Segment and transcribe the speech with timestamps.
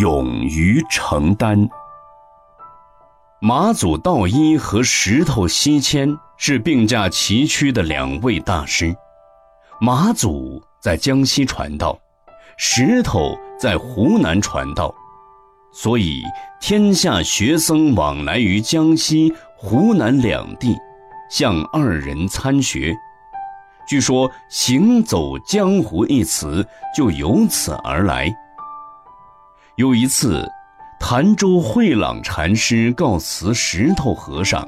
[0.00, 1.68] 勇于承担。
[3.40, 8.94] 马祖道一和石头西迁是并驾齐驱的两位大师。
[9.80, 11.96] 马祖在江西传道，
[12.56, 14.92] 石头在湖南传道，
[15.72, 16.22] 所以
[16.60, 20.74] 天下学僧往来于江西、湖南两地，
[21.30, 22.96] 向二人参学。
[23.86, 26.66] 据说“行走江湖”一词
[26.96, 28.34] 就由此而来。
[29.76, 30.48] 有一次，
[31.00, 34.64] 潭州慧朗禅师告辞石头和尚，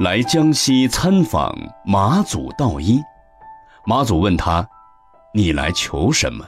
[0.00, 1.56] 来江西参访
[1.86, 3.00] 马祖道一。
[3.86, 4.68] 马祖问他
[5.32, 6.44] ：“你来求什么？”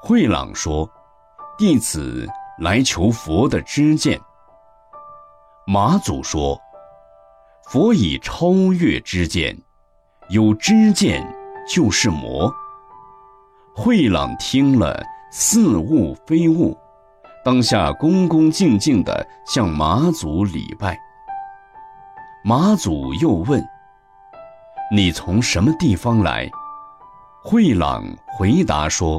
[0.00, 0.88] 慧朗说
[1.58, 2.28] ：“弟子
[2.58, 4.20] 来求佛的知见。”
[5.66, 6.56] 马祖说
[7.66, 9.56] ：“佛以超越知见。”
[10.30, 11.26] 有知见
[11.68, 12.54] 就是魔。
[13.74, 15.02] 慧朗听了，
[15.34, 16.76] 似物非物，
[17.42, 20.98] 当下恭恭敬敬地向马祖礼拜。
[22.44, 23.66] 马祖又问
[24.94, 26.50] ：“你从什么地方来？”
[27.42, 29.18] 慧朗回答说：“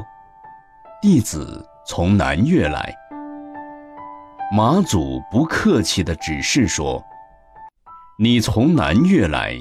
[1.02, 2.94] 弟子从南岳来。”
[4.54, 7.02] 马祖不客气地指示说
[8.20, 9.58] ：“你从南岳来。”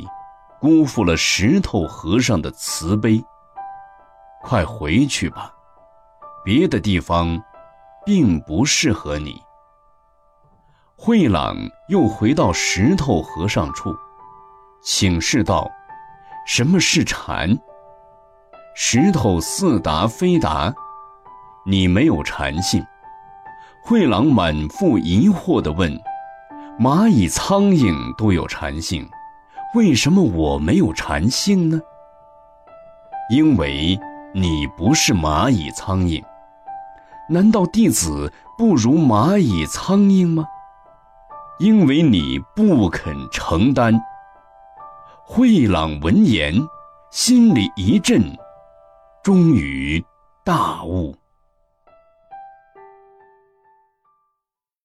[0.62, 3.22] 辜负了石头和尚的慈悲，
[4.42, 5.52] 快回去吧，
[6.44, 7.42] 别的地方
[8.06, 9.42] 并不适合你。
[10.96, 11.56] 慧朗
[11.90, 13.96] 又回到石头和尚处，
[14.82, 15.70] 请示道
[16.48, 17.58] ：“什么是禅？”
[18.76, 20.74] 石头似答非答
[21.66, 22.86] ：“你没有禅性。”
[23.84, 25.92] 慧朗满腹疑惑地问
[26.80, 29.10] ：“蚂蚁、苍蝇都有禅性。”
[29.76, 31.82] 为什么我没有禅性呢？
[33.32, 34.00] 因为
[34.34, 36.24] 你不是蚂蚁苍蝇。
[37.34, 40.45] 难道弟子不如蚂蚁苍蝇吗？
[41.58, 44.00] 因为你不肯承担。
[45.25, 46.53] 慧朗闻言，
[47.09, 48.22] 心里一震，
[49.24, 50.06] 终于
[50.44, 51.16] 大悟。